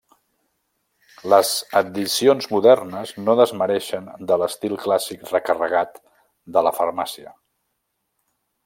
Les 1.33 1.51
addicions 1.81 2.49
modernes 2.55 3.11
no 3.27 3.37
desmereixen 3.41 4.09
de 4.33 4.41
l'estil 4.45 4.77
clàssic 4.87 5.31
recarregat 5.35 6.03
de 6.57 6.67
la 6.71 6.75
farmàcia. 6.81 7.39